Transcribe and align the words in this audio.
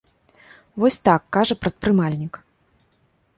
Вось 0.83 0.97
так 1.07 1.21
кажа 1.37 1.57
прадпрымальнік. 1.67 2.33